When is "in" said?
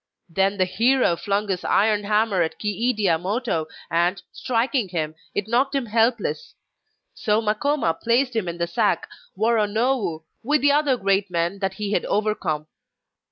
8.49-8.57